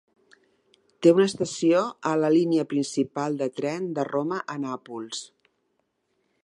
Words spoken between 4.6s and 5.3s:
Nàpols.